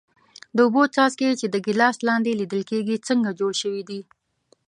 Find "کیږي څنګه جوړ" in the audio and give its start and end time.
2.71-3.51